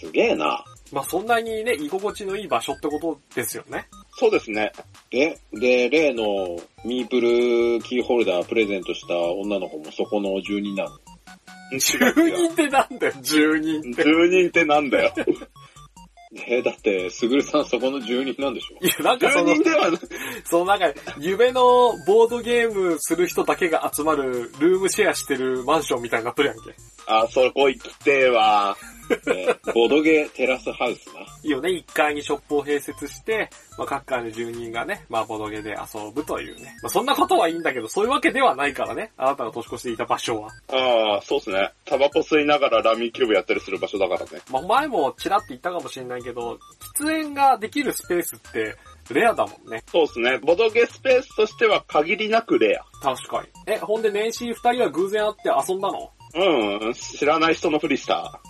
[0.00, 0.64] すげえな。
[0.92, 3.86] まあそんなにね、居心地のいい場所ってことですよね。
[4.16, 4.72] そうですね。
[5.10, 10.90] で、で、例のミープルキーホルダープレゼントした女の子もそこの住人なの？
[11.72, 14.02] 10人ってなんだよ、10人って。
[14.02, 15.12] 10人ってなんだよ。
[16.46, 19.90] え、だって、すぐるさんそこの住人なんでしょいや、なんかそ10の人、では、
[20.44, 26.74] そのなんか、夢のボードゲームする人だけが集まるルームシェアしてるマンションみたいになっとるやんけ。
[27.08, 28.76] あ、そこ行きてえわ。
[28.80, 28.99] ね
[29.74, 31.20] ボドゲテラスハウスな。
[31.42, 36.76] いいよね、1階にショップを併設して、まあ各階の住人がね、まあボドゲで遊ぶというね。
[36.82, 39.12] まあそんなことはいいんだけど、そういうわけではないからね。
[39.16, 40.50] あなたが年越していた場所は。
[40.68, 41.72] ああ、そうっすね。
[41.84, 44.42] タバコ吸いながらラミーキューブやったりする場所だからね。
[44.50, 46.58] まあ前もちらって言ったかもしれないけど、
[46.98, 48.76] 喫煙ができるスペースって
[49.12, 49.82] レアだもんね。
[49.90, 50.38] そうっすね。
[50.38, 52.84] ボドゲスペースとしては限りなくレア。
[53.02, 53.48] 確かに。
[53.66, 56.10] え、ほんで年始二人は偶然会って遊んだの？
[56.34, 58.40] うん、知らない人のふりした。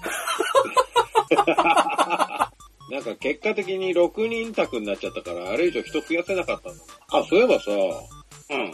[2.90, 6.84] なんか結果的に6人宅になっちゃったから、あれ以上人増やせなかったんだ。
[7.12, 8.72] あ、そういえばさ、うん。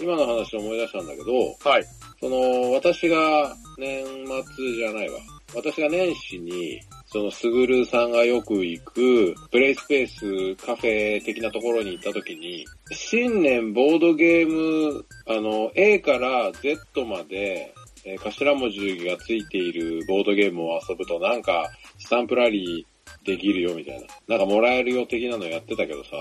[0.00, 1.84] 今の話思い出したんだけど、はい。
[2.20, 5.20] その、私が年末じゃないわ。
[5.54, 17.72] 私が年始に、その、すぐるさんがよく行く、プレイスペースカフェ的なところに行った時に、新年ボードゲーム、あの、A から Z まで、
[18.06, 24.06] えー頭文字がついているボードゲームを遊ぶとなんか、スタンプラリーできるよみたいな。
[24.28, 26.16] なんかもらえるよ的なのやってたけどさ、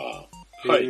[0.66, 0.86] はい。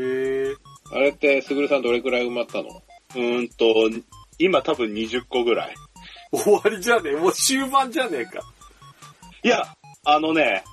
[0.92, 2.84] あれってすぐるさんどれくらい埋まったの？
[3.16, 3.90] うーんと、
[4.38, 5.76] 今多分20個ぐらい。
[6.32, 7.16] 終わりじゃねえ。
[7.16, 8.42] もう終盤じゃねえか。
[9.44, 9.64] いや、
[10.06, 10.64] あのね、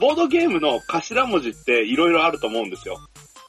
[0.00, 2.98] ボードゲームの頭文字って色々あると思うんですよ。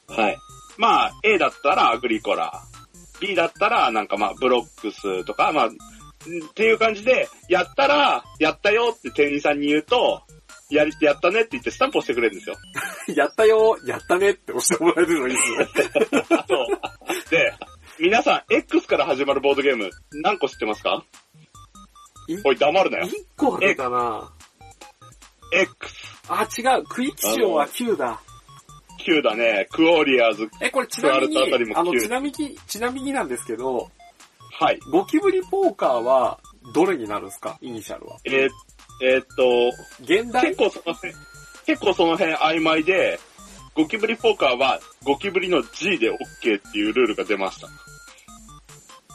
[0.08, 0.36] はい。
[0.76, 2.62] まあ、A だったらアグリコラ。
[3.20, 5.76] B だったらなんかまあ、ブロックスとか、まあ、ん
[6.24, 10.22] っていう感じで、やったら、やったよって店員さんに言うと、
[10.70, 12.56] やり、やったねって言ってスタンプ押してくれるんですよ。
[13.16, 15.90] やったよ、やったねって押してもらえるのいいっすね。
[16.48, 17.30] そう。
[17.30, 17.54] で、
[17.98, 21.04] 皆さん、X から始まるボードゲーム、何個知ってますか？
[22.28, 23.04] いおい、黙るなよ。
[23.06, 24.30] 一個あるかな
[25.52, 25.94] ？X、
[26.28, 26.84] あ、違う。
[26.84, 28.20] クイッチショーは9だ。
[28.98, 31.38] Q だね、クオリアーズ、え、これちなみに
[31.74, 33.90] あの、9ちなみに、ちなみになんですけど、
[34.60, 34.78] はい。
[34.90, 36.40] ゴキブリポーカーは、
[36.74, 37.58] どれになるんですか？
[37.60, 38.16] イニシャルは。
[38.24, 38.50] えー
[39.00, 39.68] えーっと、
[40.02, 40.46] 現代？
[40.48, 41.14] 結構その辺、
[41.66, 43.20] 結構その辺曖昧で、
[43.74, 46.16] ゴキブリポーカーはゴキブリの G で OK
[46.58, 47.68] っていうルールが出ました。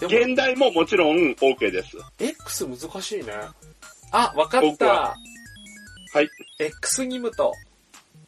[0.05, 1.97] 現代ももちろん OK です。
[2.19, 3.33] X 難しいね。
[4.11, 5.15] あ、わかった僕は。
[6.13, 6.29] はい。
[6.59, 7.51] X ニムト。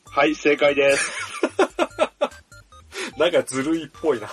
[0.05, 1.11] はい、正解です。
[3.17, 4.29] なんかずるいっぽいな。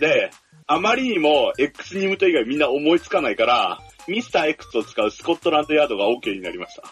[0.00, 0.30] で、
[0.70, 6.82] あまりにも X ニムト以外みんな思いつかないから、ミスター X を使うスコットランドヤードが OK になりました。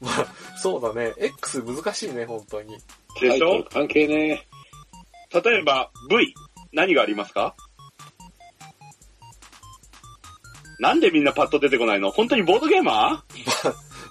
[0.00, 1.12] まあ、そうだね。
[1.18, 2.76] X 難しいね、本当に。
[3.20, 4.46] でしょ、関係ね
[5.44, 6.34] 例えば V、
[6.72, 7.54] 何がありますか？
[10.80, 12.10] なんでみんなパッと出てこないの？
[12.10, 13.24] 本当にボードゲーマ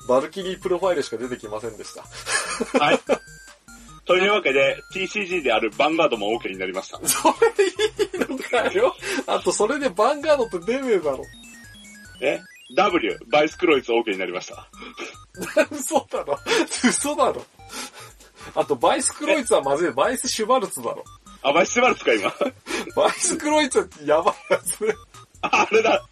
[0.08, 2.04] バルキリープロファイルしか出てきませんでした。
[2.78, 3.00] ーはい。
[4.06, 7.00] というわけで、TCG であるバンガードも OK になりました。
[7.08, 8.96] それいいのかよ。
[9.28, 11.24] あと、それでバンガードって出ねえだろ。
[12.22, 12.40] え
[12.76, 14.68] ?W、バイスクロイツ OK になりました。
[15.72, 16.38] 嘘だろ。
[16.84, 17.46] 嘘だろ。
[18.56, 19.92] あと、バイスクロイツはまずい。
[19.92, 21.04] バイスシュバルツだろ。
[21.42, 22.34] あ、バイスシュバルツか今。
[22.96, 24.98] バイスクロイツはやばいやつ。
[25.42, 26.06] あれだ。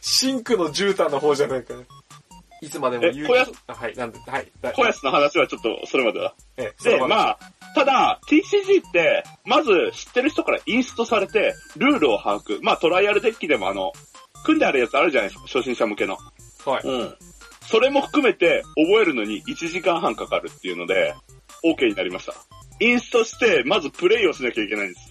[0.00, 1.84] シンクの絨毯の方じゃないかよ。
[2.60, 4.52] いつまでも言うえ小安あはい、なんで、はい。
[4.60, 6.34] だ小安の話はちょっとそれまでだ。
[6.56, 7.38] え、で、あ、まあ、
[7.74, 12.58] ただ、TCG って、まず知ってる人からインストされて、ルールを把握。
[12.62, 13.92] まあ、トライアルデッキでもあの、
[14.44, 16.18] 組んであるやつあるじゃないですか、初心者向けの。
[16.66, 16.86] はい。
[16.86, 17.16] うん。
[17.66, 21.14] それも含めて覚えるのに1時間半かかるっていうので、
[21.64, 22.34] OK になりました。
[22.80, 25.10] インストして、まずプレイをしなきゃいけないんです。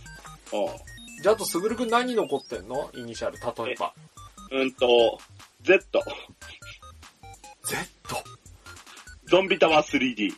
[1.22, 2.90] じゃあ、あと、すぐるくん何残ってんの？
[2.96, 3.94] イニシャル、例えば。
[4.52, 5.20] うんと、
[5.62, 6.02] Z、
[7.70, 7.78] Z。
[9.30, 10.34] ゾンビタワー 3D。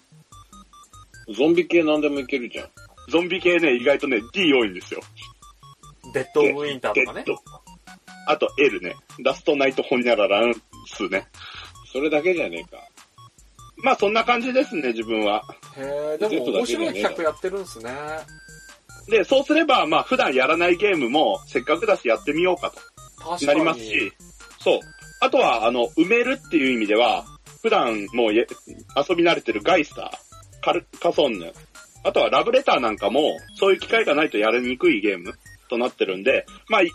[1.33, 2.69] ゾンビ系何でもいけるじゃん。
[3.09, 4.99] ゾンビ系ね、意外とね、D 多いんですよ。
[6.13, 7.23] デッド・ウィンターとかね。
[8.27, 8.95] あと L ね。
[9.23, 10.53] ラストナイトホニャララン
[10.87, 11.27] スね。
[11.91, 12.83] それだけじゃねえか。
[13.77, 15.41] まあそんな感じですね、自分は。
[15.77, 17.91] へえ、でも面白い企画やってるんすね。
[19.07, 22.71] で、そうすれば、まあ普段やらないゲームも、せっかくだしやってみようか
[23.17, 23.39] 確かに。
[23.39, 24.13] となりますし、
[24.59, 24.79] そう。
[25.21, 27.25] あとは、あの、埋めるっていう意味では、
[27.61, 28.43] 普段もうや
[29.07, 31.53] 遊び慣れてるガイスター、カルカソンヌ、
[32.03, 35.35] あとはラブレターなんかも、そういう機会がないとやりにくいゲーム
[35.69, 36.87] となってるんで、まあい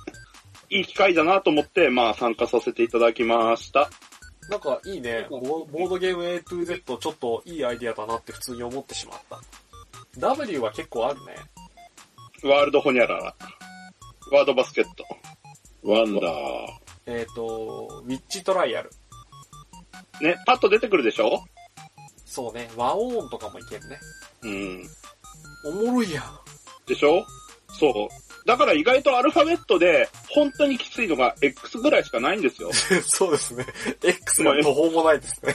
[0.69, 3.89] いい機会だなと思って、まあ参加させていただきました。
[4.51, 5.27] なんかいいね。
[5.31, 9.41] ボボードゲーム A to Z ちょっといいアイディアだなって普通に思ってしまった。
[10.19, 11.37] W は結構あるね。
[12.43, 13.35] ワールドホニャララ。
[14.33, 15.05] ワードバスケット。
[15.89, 16.86] ワンダー。
[17.07, 18.91] えっ、と、ウィッチトライアル。
[20.21, 21.45] ね、パッと出てくるでしょ？
[22.25, 22.69] そうね。
[22.77, 23.99] 和音とかもいけるね。
[24.43, 24.89] うん。
[25.67, 26.25] おもろいやん。
[26.87, 27.25] でしょ？
[27.79, 27.93] そう。
[28.47, 32.71] だから意外とアルファベットで、本当にきついのが X ぐらいしかないんですよ。
[33.07, 33.67] そうですね。
[34.03, 35.55] X が途方もないですね。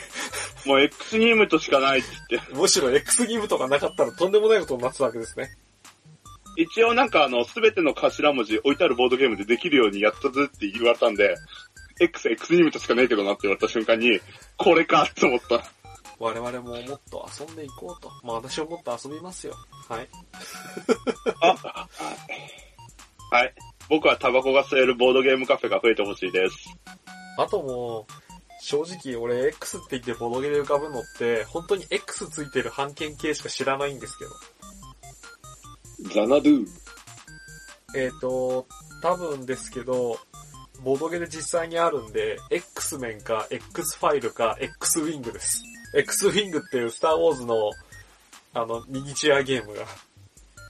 [0.65, 2.53] もう X ニームとしかないって言って。
[2.55, 5.49] むしろ X ギブとかなかったらとんでもないことになってたわけですね。
[6.57, 11.35] 一応なんかあの、すべての頭文字置いてあるボードゲームでできるようにやったぜって言われたんで、
[11.99, 14.19] X、X ニームとしかないけどなって言われた瞬間に、
[14.57, 15.63] これかって思った。
[16.19, 18.11] 我々ももっと遊んでいこうと。
[18.23, 19.55] まあ私はもっと遊びますよ。
[19.89, 20.09] はい。
[23.31, 23.53] はい。
[23.89, 26.55] 僕はタバコが吸えるボードゲームカフェが増えてほしいです。
[27.37, 28.11] あともう、
[28.63, 34.31] 正直俺 X って言ってボドゲで浮かぶのって、本当に X ついてる半券系しか知らないんですけど。
[36.13, 36.67] ザナドゥ。
[37.95, 38.67] えっ、と、
[39.01, 40.17] 多分ですけど、
[40.83, 45.63] ボドゲで実際にあるんで、X メンか X ファイルか X ウィングです。
[45.95, 47.69] X ウィングっていうスターウォーズの、
[48.53, 49.85] あの、ミニチュアゲームが。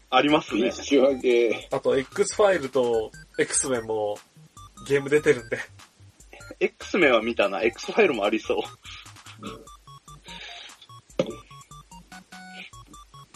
[0.10, 0.70] ありますね。
[0.70, 1.70] 一上げ。
[1.72, 4.17] あと X ファイルと X メンも
[4.86, 5.58] ゲーム出てるんで。
[6.60, 7.63] X 名は見たな。
[7.63, 8.58] X ファイルもありそう。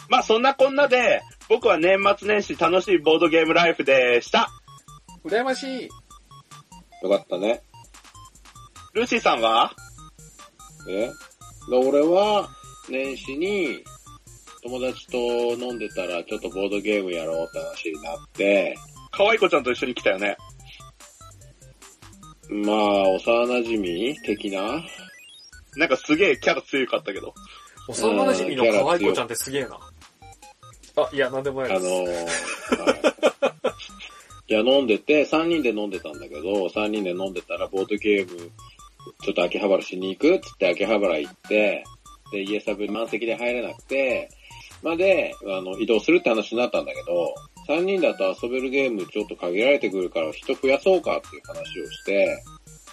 [0.09, 4.49] まあそんなこんなで、僕は年末年始楽しいボードゲームライフでした。
[5.23, 5.89] 羨ましい。
[7.03, 7.61] よかったね。
[8.93, 9.73] ルーシーさんは？
[10.89, 11.11] え？
[11.69, 12.47] で俺は、
[12.89, 13.83] 年始に、
[14.63, 18.75] 友達と飲んでたら、ちょっとボードゲームやろうって話になって、
[19.11, 20.37] 可愛い子ちゃんと一緒に来たよね。
[22.49, 23.19] まあ、幼
[23.59, 24.83] 馴染的な？
[25.77, 27.33] なんかすげえキャラ強かったけど。
[27.87, 29.79] 幼馴染の可愛い子ちゃんってすげえな。
[30.97, 31.85] あ、いや、なんでもないです。
[31.85, 33.15] あのー、はい。
[34.47, 38.51] いや、飲んでて、3人で飲んでたんだけど、3人で飲んでたら、ボードゲーム、
[39.23, 41.83] ちょっと秋葉原しに行くっつって秋葉原行って、
[42.31, 44.29] で、家サブ満席で入れなくて、
[44.83, 47.33] まで、あの、移動するって話になったんだけど、
[47.67, 52.43] 3人だと遊べるゲームちょっと限られてくるから人増やそうかっていう話をして、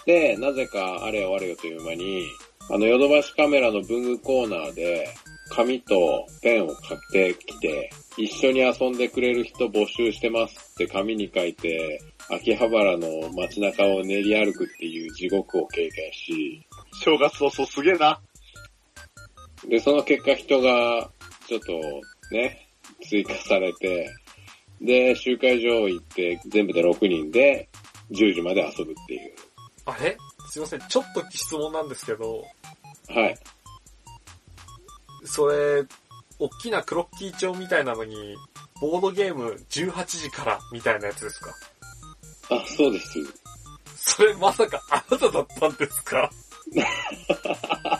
[0.05, 2.25] で、なぜかあれよあれよという間に、
[2.69, 5.07] あの、ヨドバシカメラの文具コーナーで、
[5.49, 16.65] 紙とペンを買ってきて、一緒に遊んでくれる人募集してますって紙に書いて、秋葉原の街中を練り歩くっていう地獄を経験し、
[17.03, 18.19] 正月早々すげえな。
[19.67, 21.09] で、その結果人が
[21.47, 21.73] ちょっと
[22.31, 22.69] ね、
[23.07, 24.09] 追加されて、
[24.81, 27.69] で、集会場行って全部で6人で
[28.11, 29.33] 10時まで遊ぶっていう。
[29.85, 30.17] あれ？
[30.49, 32.43] すいません、ちょっと質問なんですけど、
[33.09, 33.37] はい。
[35.25, 35.83] それ、
[36.39, 38.35] 大きなクロッキー帳みたいなのに、
[38.81, 41.53] ボードゲーム18時からみたいなやつですか？
[42.49, 43.19] あ、そうです。
[43.95, 46.29] それまさかあなただったんですか？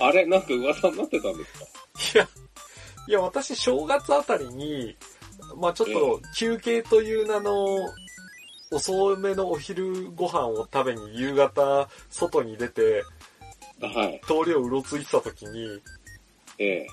[0.00, 2.18] あれなんか噂になってたんですか？
[2.20, 2.28] いや、
[3.08, 4.96] いや、私正月あたりに、
[5.56, 7.66] まあちょっと休憩という名の、
[8.70, 13.02] 遅めのお昼ご飯を食べに夕方外に出て、
[13.80, 14.20] はい。
[14.26, 15.80] 通りをうろついてた時に、
[16.58, 16.86] ええ。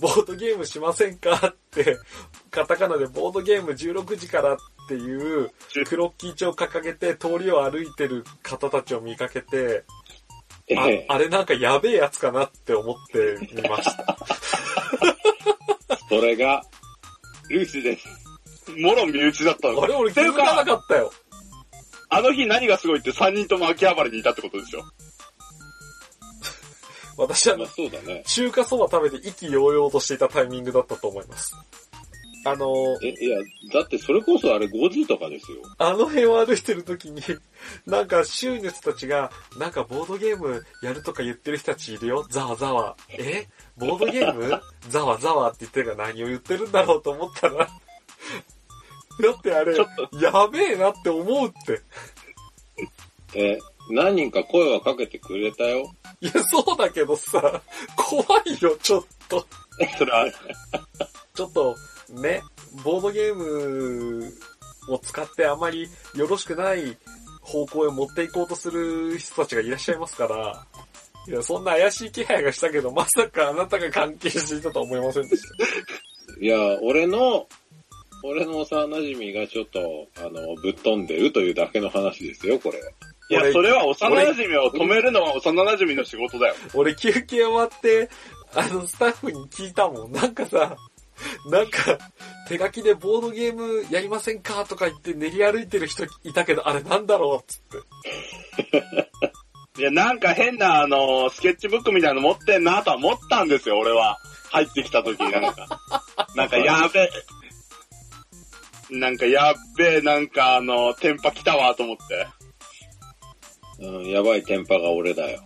[0.00, 1.98] ボードゲームしませんかって、
[2.50, 4.56] カタカナでボードゲーム16時からっ
[4.88, 5.50] ていう、
[5.86, 9.84] クロッキー帳を掲げて通りを歩いてる方たちを見かけて、
[10.76, 11.06] あええ。
[11.08, 14.18] あれなんかやべえやつかなって思ってみました。
[16.08, 16.62] それが、
[17.48, 18.06] ルーシーです。
[18.76, 19.82] もろ身内だったの。
[19.82, 21.10] あれ俺気づかなかったよ。
[22.10, 24.84] あの日何がすごいって3人とも秋葉原にいたってことですよ。
[27.18, 28.22] 私はまあそうだね。
[28.26, 31.52] 中華そば食べて意気揚々としていたタイミングだったと思います。
[32.44, 33.38] あのー、え、いや、
[33.74, 35.58] だってそれこそあれ5時とかですよ。
[35.78, 37.20] あの辺を歩いてる時に、
[37.86, 42.24] なんか周囲の人たちが、なんかボードゲームやるとか言ってる人たちいるよ。
[42.30, 42.96] ざわざわ。
[43.08, 43.48] え？
[43.76, 44.62] ボードゲーム？
[44.88, 47.68] ざわざわって言ってるから何を言ってるんだろうと思ったら、 だ
[49.36, 51.82] ってあれやべえなって思うって。
[53.34, 53.58] え、
[53.90, 55.90] 何人か声はかけてくれたよ。
[56.20, 57.62] いや、そうだけどさ、
[57.96, 59.46] 怖いよ、ちょっと。
[59.98, 60.26] それは、
[61.34, 61.76] ちょっと、
[62.10, 62.42] ね、
[62.84, 64.32] ボードゲーム
[64.88, 66.96] を使ってあまりよろしくない
[67.40, 70.66] 方向へ持っていこうとする人たちがいらっしゃいますから、
[71.26, 76.40] いや、そんな怪しい気配がしたけど、まさかあなたが関係していたとは思いませんでした。
[76.40, 77.46] いや、俺の、
[78.22, 82.80] 俺の幼馴染がちょっと、あの、ぶっ飛んでるというだけの話ですよ、これ。
[83.30, 86.54] いや、俺それは幼馴染を止めるのは幼馴染の仕事だよ。
[86.74, 88.08] 俺休憩終わって、
[88.54, 90.12] あの、スタッフに聞いたもん。
[90.12, 90.76] なんかさ、
[91.50, 91.98] なんか、
[92.48, 97.62] 手書きでボードゲームやりませんかとか言って練り歩いてる人いたけど、あれなんだろうっつっ
[98.70, 98.78] て。
[99.80, 104.18] いや、なんか変な、あの、スケッチブックみたいなの持ってんなとは思ったんですよ、俺は。
[104.50, 105.68] 入ってきた時になんか。
[106.34, 107.10] なんかやべえ。
[108.90, 112.26] なんかやっべえ、なんかあの、テンパ来たわと思って。
[113.80, 115.40] うん、やばいテンパが俺だよ。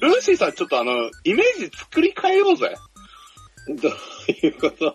[0.00, 0.92] ルーシーさん、ちょっとあの、
[1.24, 2.74] イメージ作り変えようぜ。
[3.68, 4.94] どういうこと？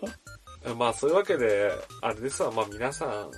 [0.76, 3.30] まあそういうわけで、あれですわ、まあ皆さん、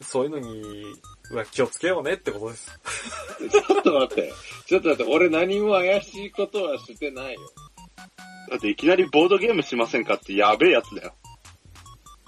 [0.00, 0.84] そういうのに
[1.32, 2.78] は気をつけようねってことです。
[3.50, 4.32] ちょっと待って。
[4.66, 7.40] ちょっと待って、俺何も怪しいことはしてないよ。
[8.50, 11.14] だっていきなりボードゲームしませんかってやべえやつだよ。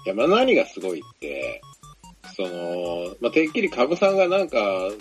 [0.05, 1.61] いや、まあ、何がすごいって、
[2.35, 4.57] その、まあ、てっきりカブさんがなんか、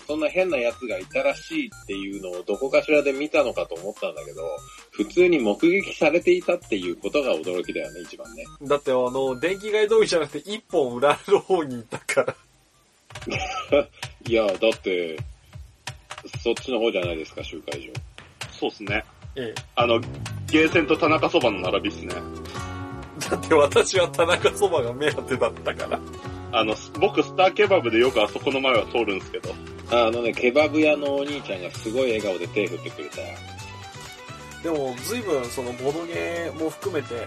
[0.07, 4.43] そんな変な奴がいたらしいっていうのをどこかしらで見たのかと思ったんだけど、
[4.91, 8.45] 普通に目撃されていたっていうことが驚きだよね、一番ね。
[8.62, 12.37] だってあの、電気街通りじゃなくて一本裏の方にいたから。
[14.26, 15.16] いや、だって、
[16.43, 17.91] そっちの方じゃないですか、集会
[18.53, 19.05] そうっすね。
[19.37, 19.62] ええ。
[19.76, 20.01] あの、
[20.51, 22.14] ゲーセンと田中そばの並びっすね。
[23.31, 26.01] だって私は田中そばが目当てだったから。
[26.53, 29.55] あの、僕スターケバブでよくあそこの前は通るんですけど。
[29.91, 30.07] 場。
[30.07, 33.29] あのね、ケバブ屋のお兄ちゃんがすごい笑顔で手振ってくれたよ。
[34.63, 37.27] でも、随分そのボドゲも含めて、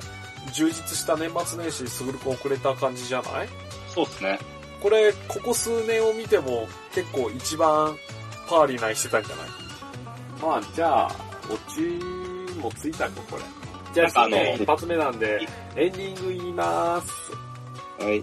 [0.53, 3.49] 充実した年末年始、すぐるくん遅れた感じじゃない？
[3.87, 4.37] そうっすね。
[4.81, 7.97] これ、ここ数年を見ても、結構一番
[8.49, 9.47] パーリーなしてたんじゃない？
[10.41, 11.15] まあ、じゃあ、
[11.49, 11.79] オチ
[12.59, 13.43] もついたか、これ。
[13.93, 15.39] じゃあ、あの一発目なんで、
[15.77, 17.11] エンディング言います。
[18.03, 18.21] はい。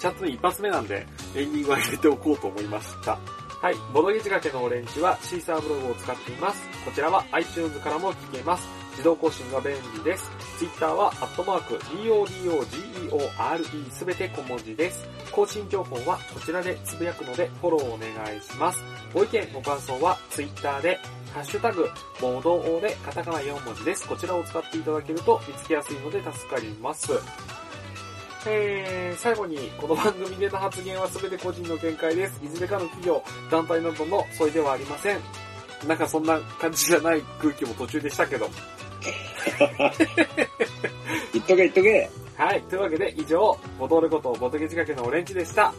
[0.00, 3.18] ちゃんと一発目なんで、エンディングは入れておこうと思いました。
[3.60, 3.74] はい。
[3.92, 6.66] ボドゲ仕掛けのオレンジはシーサーブログを使っています。
[6.82, 8.66] こちらは iTunes からも聞けます。
[8.92, 10.30] 自動更新が便利です。
[10.58, 15.06] Twitter は、アットマーク、DODOGEORE すべて小文字です。
[15.30, 18.82] 更新情報はこちらでつぶやくのでフォローお願いします。
[19.12, 20.98] ご意見、ご感想は Twitter で、
[21.34, 21.90] ハッシュタグ、
[22.20, 24.08] ボードオーでカタカナ4文字です。
[24.08, 27.12] こちらを使っていただけると見つけやすいので助かります。
[28.46, 32.40] えー、最後に、この番組での発言は全て個人の見解です。
[32.42, 35.18] いずれかの企業、団体などの相違ではありません。
[35.86, 38.48] なんかそんな感じじゃない空気も途中でしたけど。
[41.32, 42.62] 言っとけ言っとけはい。
[42.62, 45.74] というわけで以上、ボトルことボトゲ仕掛けのオレンジでした。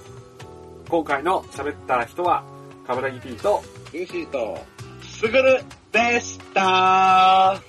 [0.88, 2.43] 今回の喋った人は、
[2.86, 4.59] カブラギ P と、ルーシーと、
[5.01, 7.59] すぐるでした